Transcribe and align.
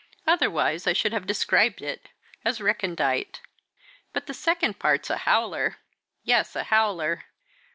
Otherwise 0.25 0.87
I 0.87 0.93
should 0.93 1.13
have 1.13 1.27
described 1.27 1.79
it 1.79 2.09
as 2.43 2.59
recondite. 2.59 3.39
But 4.13 4.25
the 4.25 4.33
second 4.33 4.79
part's 4.79 5.11
a 5.11 5.17
howler; 5.17 5.77
yes, 6.23 6.55
a 6.55 6.63
howler! 6.63 7.25